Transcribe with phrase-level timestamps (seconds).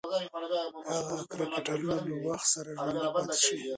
[1.03, 3.67] هغې کرکټرونه له وخت سره ژوندۍ پاتې دي.